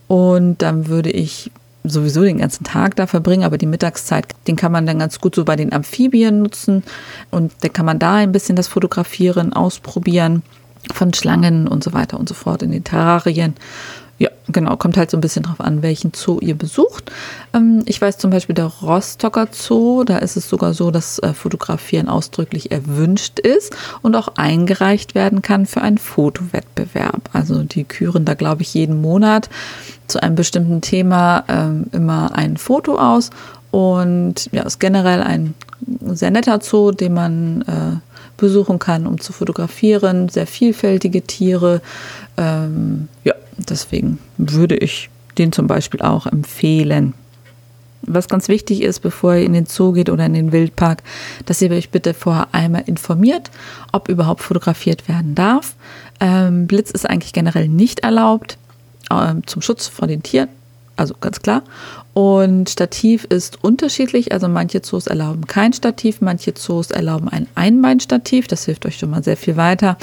Und 0.08 0.60
dann 0.62 0.86
würde 0.86 1.10
ich 1.10 1.50
sowieso 1.84 2.22
den 2.22 2.38
ganzen 2.38 2.64
Tag 2.64 2.96
da 2.96 3.06
verbringen, 3.06 3.44
aber 3.44 3.58
die 3.58 3.66
Mittagszeit, 3.66 4.26
den 4.48 4.56
kann 4.56 4.72
man 4.72 4.86
dann 4.86 4.98
ganz 4.98 5.20
gut 5.20 5.34
so 5.34 5.44
bei 5.44 5.54
den 5.54 5.72
Amphibien 5.72 6.42
nutzen 6.42 6.82
und 7.30 7.52
dann 7.60 7.72
kann 7.72 7.86
man 7.86 7.98
da 7.98 8.14
ein 8.14 8.32
bisschen 8.32 8.56
das 8.56 8.68
Fotografieren 8.68 9.52
ausprobieren 9.52 10.42
von 10.92 11.12
Schlangen 11.14 11.68
und 11.68 11.84
so 11.84 11.92
weiter 11.92 12.18
und 12.18 12.28
so 12.28 12.34
fort 12.34 12.62
in 12.62 12.72
den 12.72 12.84
Terrarien. 12.84 13.54
Genau, 14.48 14.76
kommt 14.76 14.98
halt 14.98 15.10
so 15.10 15.16
ein 15.16 15.22
bisschen 15.22 15.42
drauf 15.42 15.60
an, 15.60 15.82
welchen 15.82 16.12
Zoo 16.14 16.38
ihr 16.38 16.54
besucht. 16.54 17.10
Ähm, 17.54 17.82
ich 17.86 18.00
weiß 18.00 18.18
zum 18.18 18.30
Beispiel 18.30 18.54
der 18.54 18.66
Rostocker 18.66 19.48
Zoo, 19.50 20.04
da 20.04 20.18
ist 20.18 20.36
es 20.36 20.48
sogar 20.48 20.74
so, 20.74 20.90
dass 20.90 21.18
äh, 21.20 21.32
Fotografieren 21.32 22.08
ausdrücklich 22.08 22.70
erwünscht 22.70 23.38
ist 23.38 23.74
und 24.02 24.14
auch 24.16 24.28
eingereicht 24.36 25.14
werden 25.14 25.40
kann 25.40 25.64
für 25.64 25.80
einen 25.80 25.96
Fotowettbewerb. 25.96 27.30
Also 27.32 27.62
die 27.62 27.84
küren 27.84 28.26
da, 28.26 28.34
glaube 28.34 28.62
ich, 28.62 28.74
jeden 28.74 29.00
Monat 29.00 29.48
zu 30.08 30.22
einem 30.22 30.34
bestimmten 30.34 30.82
Thema 30.82 31.44
ähm, 31.48 31.86
immer 31.92 32.34
ein 32.34 32.58
Foto 32.58 32.98
aus 32.98 33.30
und 33.70 34.50
ja, 34.52 34.62
ist 34.62 34.78
generell 34.78 35.22
ein 35.22 35.54
sehr 36.06 36.30
netter 36.30 36.60
Zoo, 36.60 36.92
den 36.92 37.14
man 37.14 37.62
äh, 37.62 37.96
besuchen 38.36 38.78
kann, 38.78 39.06
um 39.06 39.20
zu 39.20 39.32
fotografieren. 39.32 40.28
Sehr 40.28 40.46
vielfältige 40.46 41.22
Tiere. 41.22 41.80
Ähm, 42.36 43.08
ja, 43.24 43.34
deswegen 43.56 44.18
würde 44.38 44.76
ich 44.76 45.10
den 45.38 45.52
zum 45.52 45.66
Beispiel 45.66 46.00
auch 46.02 46.26
empfehlen. 46.26 47.14
Was 48.06 48.28
ganz 48.28 48.48
wichtig 48.48 48.82
ist, 48.82 49.00
bevor 49.00 49.34
ihr 49.34 49.44
in 49.44 49.54
den 49.54 49.66
Zoo 49.66 49.92
geht 49.92 50.10
oder 50.10 50.26
in 50.26 50.34
den 50.34 50.52
Wildpark, 50.52 51.02
dass 51.46 51.62
ihr 51.62 51.70
euch 51.70 51.90
bitte 51.90 52.12
vorher 52.12 52.48
einmal 52.52 52.82
informiert, 52.86 53.50
ob 53.92 54.08
überhaupt 54.08 54.42
fotografiert 54.42 55.08
werden 55.08 55.34
darf. 55.34 55.74
Ähm, 56.20 56.66
Blitz 56.66 56.90
ist 56.90 57.08
eigentlich 57.08 57.32
generell 57.32 57.68
nicht 57.68 58.00
erlaubt 58.00 58.58
ähm, 59.10 59.46
zum 59.46 59.62
Schutz 59.62 59.86
vor 59.86 60.06
den 60.06 60.22
Tieren, 60.22 60.48
also 60.96 61.14
ganz 61.18 61.40
klar. 61.40 61.62
Und 62.12 62.68
Stativ 62.70 63.24
ist 63.24 63.64
unterschiedlich, 63.64 64.32
also 64.32 64.48
manche 64.48 64.82
Zoos 64.82 65.06
erlauben 65.06 65.46
kein 65.46 65.72
Stativ, 65.72 66.20
manche 66.20 66.54
Zoos 66.54 66.90
erlauben 66.90 67.28
ein 67.28 67.48
Einbeinstativ, 67.54 68.46
das 68.46 68.66
hilft 68.66 68.86
euch 68.86 68.98
schon 68.98 69.10
mal 69.10 69.24
sehr 69.24 69.36
viel 69.36 69.56
weiter. 69.56 69.96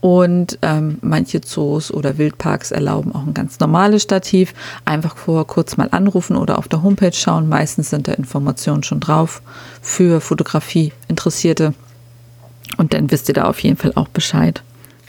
Und 0.00 0.58
ähm, 0.62 0.98
manche 1.00 1.40
Zoos 1.40 1.92
oder 1.92 2.18
Wildparks 2.18 2.70
erlauben 2.70 3.14
auch 3.14 3.26
ein 3.26 3.34
ganz 3.34 3.58
normales 3.58 4.04
Stativ. 4.04 4.54
Einfach 4.84 5.16
vor 5.16 5.46
kurz 5.46 5.76
mal 5.76 5.88
anrufen 5.90 6.36
oder 6.36 6.58
auf 6.58 6.68
der 6.68 6.82
Homepage 6.82 7.12
schauen. 7.12 7.48
Meistens 7.48 7.90
sind 7.90 8.06
da 8.06 8.12
Informationen 8.12 8.84
schon 8.84 9.00
drauf 9.00 9.42
für 9.82 10.20
Fotografie 10.20 10.92
Interessierte. 11.08 11.74
Und 12.76 12.92
dann 12.92 13.10
wisst 13.10 13.28
ihr 13.28 13.34
da 13.34 13.44
auf 13.44 13.60
jeden 13.60 13.76
Fall 13.76 13.92
auch 13.96 14.08
Bescheid. 14.08 14.62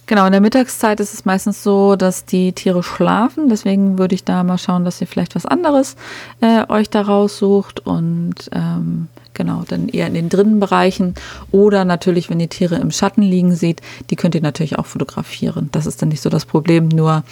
Genau, 0.07 0.25
in 0.25 0.31
der 0.31 0.41
Mittagszeit 0.41 0.99
ist 1.01 1.13
es 1.13 1.25
meistens 1.25 1.61
so, 1.61 1.95
dass 1.95 2.25
die 2.25 2.53
Tiere 2.53 2.81
schlafen. 2.81 3.47
Deswegen 3.47 3.99
würde 3.99 4.15
ich 4.15 4.23
da 4.23 4.43
mal 4.43 4.57
schauen, 4.57 4.83
dass 4.83 4.99
ihr 5.01 5.05
vielleicht 5.05 5.35
was 5.35 5.45
anderes 5.45 5.95
äh, 6.41 6.63
euch 6.67 6.89
da 6.89 7.01
raussucht 7.03 7.85
und 7.85 8.33
ähm, 8.51 9.07
Genau, 9.33 9.63
dann 9.67 9.87
eher 9.87 10.07
in 10.07 10.15
den 10.15 10.27
drinnen 10.27 10.59
Bereichen 10.59 11.13
oder 11.51 11.85
natürlich, 11.85 12.29
wenn 12.29 12.41
ihr 12.41 12.49
Tiere 12.49 12.75
im 12.75 12.91
Schatten 12.91 13.21
liegen 13.21 13.55
seht, 13.55 13.81
die 14.09 14.17
könnt 14.17 14.35
ihr 14.35 14.41
natürlich 14.41 14.77
auch 14.77 14.85
fotografieren. 14.85 15.69
Das 15.71 15.85
ist 15.85 16.01
dann 16.01 16.09
nicht 16.09 16.21
so 16.21 16.29
das 16.29 16.45
Problem. 16.45 16.89
Nur 16.89 17.23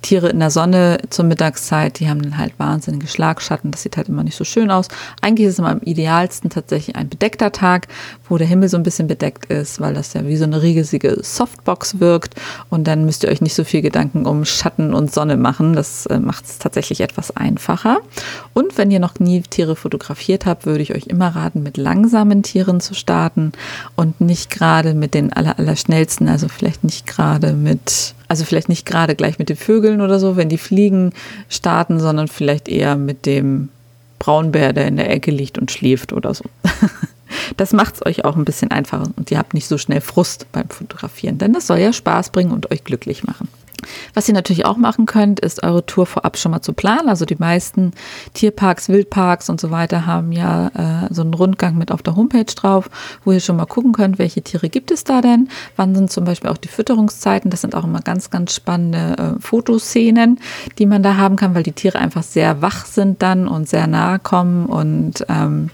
Tiere 0.00 0.28
in 0.28 0.38
der 0.38 0.50
Sonne 0.50 0.98
zur 1.10 1.24
Mittagszeit, 1.24 1.98
die 1.98 2.08
haben 2.08 2.22
dann 2.22 2.38
halt 2.38 2.56
wahnsinnige 2.58 3.08
Schlagschatten. 3.08 3.72
Das 3.72 3.82
sieht 3.82 3.96
halt 3.96 4.08
immer 4.08 4.22
nicht 4.22 4.36
so 4.36 4.44
schön 4.44 4.70
aus. 4.70 4.86
Eigentlich 5.20 5.48
ist 5.48 5.54
es 5.54 5.58
immer 5.58 5.70
am 5.70 5.80
idealsten 5.80 6.50
tatsächlich 6.50 6.94
ein 6.94 7.08
bedeckter 7.08 7.50
Tag, 7.50 7.88
wo 8.28 8.38
der 8.38 8.46
Himmel 8.46 8.68
so 8.68 8.76
ein 8.76 8.84
bisschen 8.84 9.08
bedeckt 9.08 9.46
ist, 9.46 9.80
weil 9.80 9.94
das 9.94 10.12
ja 10.14 10.24
wie 10.24 10.36
so 10.36 10.44
eine 10.44 10.62
riesige 10.62 11.18
Softbox 11.20 11.98
wirkt. 11.98 12.36
Und 12.70 12.86
dann 12.86 13.04
müsst 13.04 13.24
ihr 13.24 13.30
euch 13.30 13.40
nicht 13.40 13.54
so 13.54 13.64
viel 13.64 13.82
Gedanken 13.82 14.26
um 14.26 14.44
Schatten 14.44 14.94
und 14.94 15.12
Sonne 15.12 15.36
machen. 15.36 15.74
Das 15.74 16.06
äh, 16.06 16.20
macht 16.20 16.44
es 16.44 16.58
tatsächlich 16.58 17.00
etwas 17.00 17.36
einfacher. 17.36 17.98
Und 18.54 18.78
wenn 18.78 18.92
ihr 18.92 19.00
noch 19.00 19.18
nie 19.18 19.42
Tiere 19.42 19.74
fotografiert 19.74 20.46
habt, 20.46 20.66
würde 20.66 20.82
ich 20.82 20.94
euch 20.94 21.06
immer 21.08 21.34
raten, 21.34 21.45
starten, 21.46 21.62
mit 21.62 21.76
langsamen 21.76 22.42
Tieren 22.42 22.80
zu 22.80 22.94
starten 22.94 23.52
und 23.94 24.20
nicht 24.20 24.50
gerade 24.50 24.94
mit 24.94 25.14
den 25.14 25.32
aller, 25.32 25.58
aller 25.58 25.76
schnellsten, 25.76 26.28
also 26.28 26.48
vielleicht 26.48 26.82
nicht 26.82 27.06
gerade 27.06 27.52
mit, 27.52 28.14
also 28.26 28.44
vielleicht 28.44 28.68
nicht 28.68 28.84
gerade 28.84 29.14
gleich 29.14 29.38
mit 29.38 29.48
den 29.48 29.56
Vögeln 29.56 30.00
oder 30.00 30.18
so, 30.18 30.36
wenn 30.36 30.48
die 30.48 30.58
fliegen, 30.58 31.12
starten, 31.48 32.00
sondern 32.00 32.26
vielleicht 32.26 32.68
eher 32.68 32.96
mit 32.96 33.26
dem 33.26 33.68
Braunbär, 34.18 34.72
der 34.72 34.88
in 34.88 34.96
der 34.96 35.10
Ecke 35.10 35.30
liegt 35.30 35.56
und 35.58 35.70
schläft 35.70 36.12
oder 36.12 36.34
so. 36.34 36.44
Das 37.56 37.72
macht 37.72 37.96
es 37.96 38.06
euch 38.06 38.24
auch 38.24 38.36
ein 38.36 38.44
bisschen 38.44 38.70
einfacher 38.70 39.08
und 39.16 39.30
ihr 39.30 39.38
habt 39.38 39.52
nicht 39.52 39.66
so 39.66 39.78
schnell 39.78 40.00
Frust 40.00 40.46
beim 40.52 40.68
Fotografieren, 40.68 41.38
denn 41.38 41.52
das 41.52 41.66
soll 41.66 41.78
ja 41.78 41.92
Spaß 41.92 42.30
bringen 42.30 42.52
und 42.52 42.70
euch 42.70 42.84
glücklich 42.84 43.24
machen. 43.24 43.48
Was 44.14 44.28
ihr 44.28 44.34
natürlich 44.34 44.64
auch 44.64 44.76
machen 44.76 45.06
könnt, 45.06 45.40
ist 45.40 45.62
eure 45.62 45.84
Tour 45.86 46.06
vorab 46.06 46.38
schon 46.38 46.52
mal 46.52 46.62
zu 46.62 46.72
planen. 46.72 47.08
Also 47.08 47.24
die 47.24 47.36
meisten 47.36 47.92
Tierparks, 48.34 48.88
Wildparks 48.88 49.48
und 49.50 49.60
so 49.60 49.70
weiter 49.70 50.06
haben 50.06 50.32
ja 50.32 50.68
äh, 50.68 51.14
so 51.14 51.22
einen 51.22 51.34
Rundgang 51.34 51.76
mit 51.76 51.90
auf 51.92 52.02
der 52.02 52.16
Homepage 52.16 52.44
drauf, 52.44 52.90
wo 53.24 53.32
ihr 53.32 53.40
schon 53.40 53.56
mal 53.56 53.66
gucken 53.66 53.92
könnt, 53.92 54.18
welche 54.18 54.42
Tiere 54.42 54.68
gibt 54.68 54.90
es 54.90 55.04
da 55.04 55.20
denn, 55.20 55.48
wann 55.76 55.94
sind 55.94 56.10
zum 56.10 56.24
Beispiel 56.24 56.50
auch 56.50 56.56
die 56.56 56.68
Fütterungszeiten. 56.68 57.50
Das 57.50 57.60
sind 57.60 57.74
auch 57.74 57.84
immer 57.84 58.00
ganz, 58.00 58.30
ganz 58.30 58.54
spannende 58.54 59.36
äh, 59.36 59.40
Fotoszenen, 59.40 60.40
die 60.78 60.86
man 60.86 61.02
da 61.02 61.16
haben 61.16 61.36
kann, 61.36 61.54
weil 61.54 61.62
die 61.62 61.72
Tiere 61.72 61.98
einfach 61.98 62.22
sehr 62.22 62.62
wach 62.62 62.86
sind 62.86 63.22
dann 63.22 63.48
und 63.48 63.68
sehr 63.68 63.86
nahe 63.86 64.18
kommen 64.18 64.66
und 64.66 65.24
ähm, 65.28 65.70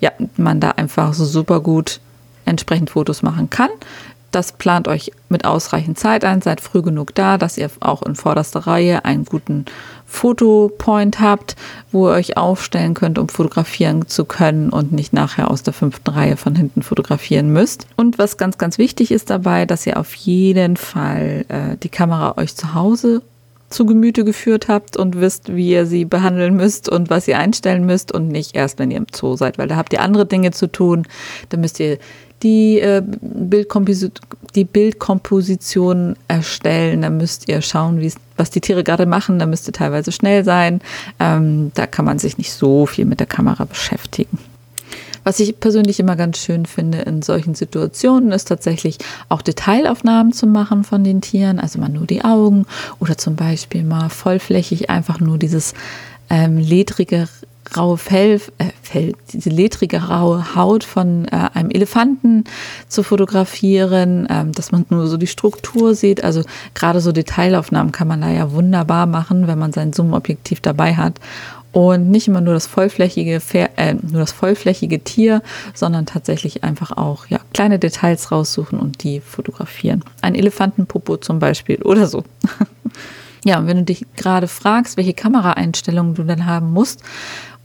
ja, 0.00 0.10
man 0.36 0.60
da 0.60 0.70
einfach 0.72 1.14
so 1.14 1.24
super 1.24 1.60
gut 1.60 2.00
entsprechend 2.44 2.90
Fotos 2.90 3.22
machen 3.22 3.50
kann. 3.50 3.70
Das 4.34 4.50
plant 4.50 4.88
euch 4.88 5.12
mit 5.28 5.44
ausreichend 5.44 5.96
Zeit 5.96 6.24
ein, 6.24 6.42
seid 6.42 6.60
früh 6.60 6.82
genug 6.82 7.14
da, 7.14 7.38
dass 7.38 7.56
ihr 7.56 7.70
auch 7.78 8.02
in 8.02 8.16
vorderster 8.16 8.66
Reihe 8.66 9.04
einen 9.04 9.24
guten 9.24 9.64
Fotopoint 10.06 11.20
habt, 11.20 11.54
wo 11.92 12.08
ihr 12.08 12.14
euch 12.14 12.36
aufstellen 12.36 12.94
könnt, 12.94 13.20
um 13.20 13.28
fotografieren 13.28 14.08
zu 14.08 14.24
können 14.24 14.70
und 14.70 14.90
nicht 14.90 15.12
nachher 15.12 15.52
aus 15.52 15.62
der 15.62 15.72
fünften 15.72 16.10
Reihe 16.10 16.36
von 16.36 16.56
hinten 16.56 16.82
fotografieren 16.82 17.52
müsst. 17.52 17.86
Und 17.96 18.18
was 18.18 18.36
ganz, 18.36 18.58
ganz 18.58 18.76
wichtig 18.76 19.12
ist 19.12 19.30
dabei, 19.30 19.66
dass 19.66 19.86
ihr 19.86 20.00
auf 20.00 20.12
jeden 20.16 20.76
Fall 20.76 21.44
äh, 21.48 21.76
die 21.80 21.88
Kamera 21.88 22.36
euch 22.36 22.56
zu 22.56 22.74
Hause 22.74 23.22
zu 23.70 23.86
Gemüte 23.86 24.24
geführt 24.24 24.68
habt 24.68 24.96
und 24.96 25.20
wisst, 25.20 25.54
wie 25.54 25.70
ihr 25.70 25.86
sie 25.86 26.04
behandeln 26.04 26.54
müsst 26.54 26.88
und 26.88 27.10
was 27.10 27.26
ihr 27.26 27.38
einstellen 27.38 27.84
müsst 27.86 28.12
und 28.12 28.28
nicht 28.28 28.54
erst, 28.54 28.78
wenn 28.78 28.90
ihr 28.90 28.98
im 28.98 29.06
Zoo 29.12 29.36
seid, 29.36 29.58
weil 29.58 29.68
da 29.68 29.76
habt 29.76 29.92
ihr 29.92 30.00
andere 30.00 30.26
Dinge 30.26 30.52
zu 30.52 30.70
tun. 30.70 31.06
Da 31.48 31.56
müsst 31.56 31.80
ihr 31.80 31.98
die, 32.44 32.78
äh, 32.78 33.02
Bildkomposi 33.04 34.10
die 34.54 34.64
Bildkomposition 34.64 36.14
erstellen. 36.28 37.02
Da 37.02 37.10
müsst 37.10 37.48
ihr 37.48 37.60
schauen, 37.60 38.00
was 38.36 38.50
die 38.50 38.60
Tiere 38.60 38.84
gerade 38.84 39.06
machen. 39.06 39.40
Da 39.40 39.46
müsst 39.46 39.66
ihr 39.68 39.72
teilweise 39.72 40.12
schnell 40.12 40.44
sein. 40.44 40.80
Ähm, 41.18 41.72
da 41.74 41.86
kann 41.86 42.04
man 42.04 42.20
sich 42.20 42.38
nicht 42.38 42.52
so 42.52 42.86
viel 42.86 43.04
mit 43.04 43.18
der 43.18 43.26
Kamera 43.26 43.64
beschäftigen. 43.64 44.38
Was 45.24 45.40
ich 45.40 45.58
persönlich 45.58 45.98
immer 45.98 46.16
ganz 46.16 46.36
schön 46.38 46.66
finde 46.66 46.98
in 46.98 47.22
solchen 47.22 47.54
Situationen, 47.54 48.30
ist 48.30 48.46
tatsächlich 48.46 48.98
auch 49.30 49.40
Detailaufnahmen 49.40 50.34
zu 50.34 50.46
machen 50.46 50.84
von 50.84 51.02
den 51.02 51.22
Tieren, 51.22 51.58
also 51.58 51.78
mal 51.78 51.88
nur 51.88 52.06
die 52.06 52.22
Augen 52.22 52.66
oder 53.00 53.16
zum 53.16 53.34
Beispiel 53.34 53.84
mal 53.84 54.10
vollflächig 54.10 54.90
einfach 54.90 55.20
nur 55.20 55.38
dieses 55.38 55.72
ähm, 56.28 56.58
ledrige 56.58 57.26
raue 57.76 57.96
Fell, 57.96 58.40
äh, 58.58 58.66
Fell, 58.82 59.14
diese 59.32 59.50
ledrige 59.50 60.02
raue 60.04 60.54
Haut 60.54 60.84
von 60.84 61.26
äh, 61.26 61.48
einem 61.54 61.70
Elefanten 61.70 62.44
zu 62.88 63.02
fotografieren, 63.02 64.26
ähm, 64.30 64.52
dass 64.52 64.72
man 64.72 64.86
nur 64.90 65.06
so 65.06 65.16
die 65.16 65.26
Struktur 65.26 65.94
sieht. 65.94 66.22
Also 66.22 66.42
gerade 66.74 67.00
so 67.00 67.12
Detailaufnahmen 67.12 67.92
kann 67.92 68.08
man 68.08 68.20
da 68.20 68.30
ja 68.30 68.52
wunderbar 68.52 69.06
machen, 69.06 69.46
wenn 69.46 69.58
man 69.58 69.72
sein 69.72 69.92
Zoom-Objektiv 69.92 70.60
dabei 70.60 70.96
hat. 70.96 71.20
Und 71.72 72.08
nicht 72.08 72.28
immer 72.28 72.40
nur 72.40 72.54
das 72.54 72.68
vollflächige, 72.68 73.42
äh, 73.52 73.94
nur 73.94 74.20
das 74.20 74.30
vollflächige 74.30 75.00
Tier, 75.02 75.42
sondern 75.74 76.06
tatsächlich 76.06 76.62
einfach 76.62 76.96
auch 76.96 77.26
ja, 77.26 77.40
kleine 77.52 77.80
Details 77.80 78.30
raussuchen 78.30 78.78
und 78.78 79.02
die 79.02 79.20
fotografieren. 79.20 80.04
Ein 80.20 80.36
Elefantenpopo 80.36 81.16
zum 81.16 81.40
Beispiel 81.40 81.82
oder 81.82 82.06
so. 82.06 82.22
ja, 83.44 83.58
und 83.58 83.66
wenn 83.66 83.78
du 83.78 83.82
dich 83.82 84.06
gerade 84.14 84.46
fragst, 84.46 84.96
welche 84.96 85.14
Kameraeinstellungen 85.14 86.14
du 86.14 86.22
dann 86.22 86.46
haben 86.46 86.70
musst, 86.70 87.02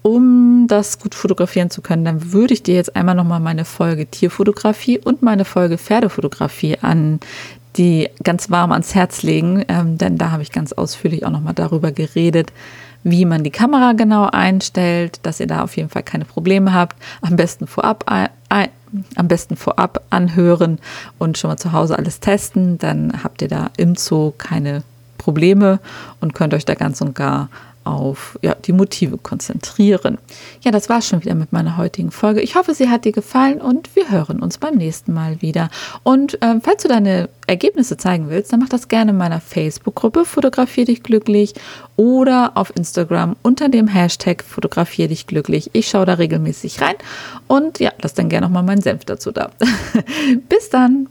um 0.01 0.65
das 0.67 0.99
gut 0.99 1.15
fotografieren 1.15 1.69
zu 1.69 1.81
können, 1.81 2.05
dann 2.05 2.31
würde 2.31 2.53
ich 2.53 2.63
dir 2.63 2.75
jetzt 2.75 2.95
einmal 2.95 3.15
nochmal 3.15 3.39
meine 3.39 3.65
Folge 3.65 4.05
Tierfotografie 4.05 4.99
und 4.99 5.21
meine 5.21 5.45
Folge 5.45 5.77
Pferdefotografie 5.77 6.77
an 6.81 7.19
die 7.75 8.09
ganz 8.23 8.49
warm 8.49 8.71
ans 8.71 8.95
Herz 8.95 9.23
legen, 9.23 9.63
ähm, 9.67 9.97
denn 9.97 10.17
da 10.17 10.31
habe 10.31 10.43
ich 10.43 10.51
ganz 10.51 10.73
ausführlich 10.73 11.25
auch 11.25 11.31
nochmal 11.31 11.53
darüber 11.53 11.91
geredet, 11.91 12.51
wie 13.03 13.25
man 13.25 13.43
die 13.43 13.51
Kamera 13.51 13.93
genau 13.93 14.25
einstellt, 14.25 15.19
dass 15.23 15.39
ihr 15.39 15.47
da 15.47 15.63
auf 15.63 15.77
jeden 15.77 15.89
Fall 15.89 16.03
keine 16.03 16.25
Probleme 16.25 16.73
habt. 16.73 16.97
Am 17.21 17.35
besten 17.35 17.67
vorab, 17.67 18.05
ein, 18.07 18.69
am 19.15 19.27
besten 19.27 19.55
vorab 19.55 20.03
anhören 20.09 20.79
und 21.17 21.37
schon 21.37 21.49
mal 21.49 21.57
zu 21.57 21.71
Hause 21.71 21.97
alles 21.97 22.19
testen. 22.19 22.77
Dann 22.77 23.23
habt 23.23 23.41
ihr 23.41 23.47
da 23.47 23.69
im 23.77 23.95
Zoo 23.95 24.33
keine 24.37 24.83
Probleme 25.17 25.79
und 26.19 26.33
könnt 26.33 26.53
euch 26.53 26.65
da 26.65 26.75
ganz 26.75 26.99
und 27.01 27.15
gar 27.15 27.49
auf 27.83 28.37
ja, 28.41 28.55
die 28.55 28.71
Motive 28.71 29.17
konzentrieren. 29.17 30.17
Ja, 30.61 30.71
das 30.71 30.89
war 30.89 31.01
schon 31.01 31.21
wieder 31.21 31.35
mit 31.35 31.51
meiner 31.51 31.77
heutigen 31.77 32.11
Folge. 32.11 32.41
Ich 32.41 32.55
hoffe, 32.55 32.73
sie 32.73 32.89
hat 32.89 33.05
dir 33.05 33.11
gefallen 33.11 33.61
und 33.61 33.95
wir 33.95 34.09
hören 34.09 34.41
uns 34.41 34.57
beim 34.57 34.75
nächsten 34.75 35.13
Mal 35.13 35.41
wieder. 35.41 35.69
Und 36.03 36.41
äh, 36.41 36.59
falls 36.61 36.83
du 36.83 36.87
deine 36.87 37.29
Ergebnisse 37.47 37.97
zeigen 37.97 38.29
willst, 38.29 38.53
dann 38.53 38.59
mach 38.59 38.69
das 38.69 38.87
gerne 38.87 39.11
in 39.11 39.17
meiner 39.17 39.41
Facebook-Gruppe 39.41 40.25
Fotografier 40.25 40.85
dich 40.85 41.03
glücklich 41.03 41.53
oder 41.95 42.51
auf 42.55 42.75
Instagram 42.75 43.35
unter 43.41 43.69
dem 43.69 43.87
Hashtag 43.87 44.43
Fotografier 44.43 45.07
dich 45.07 45.27
glücklich. 45.27 45.69
Ich 45.73 45.89
schaue 45.89 46.05
da 46.05 46.13
regelmäßig 46.13 46.81
rein 46.81 46.95
und 47.47 47.79
ja, 47.79 47.91
lass 48.01 48.13
dann 48.13 48.29
gerne 48.29 48.47
nochmal 48.47 48.63
meinen 48.63 48.81
Senf 48.81 49.05
dazu 49.05 49.31
da. 49.31 49.51
Bis 50.49 50.69
dann! 50.69 51.07